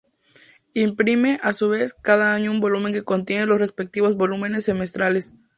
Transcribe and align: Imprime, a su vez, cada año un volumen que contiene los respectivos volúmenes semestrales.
Imprime, 0.73 1.39
a 1.43 1.53
su 1.53 1.69
vez, 1.69 1.93
cada 1.93 2.33
año 2.33 2.49
un 2.49 2.59
volumen 2.59 2.91
que 2.91 3.03
contiene 3.03 3.45
los 3.45 3.59
respectivos 3.59 4.15
volúmenes 4.15 4.63
semestrales. 4.65 5.35